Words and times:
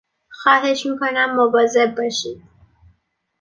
خواهش 0.31 0.85
میکنم 0.85 1.35
مواظب 1.35 1.95
باشید! 1.95 2.41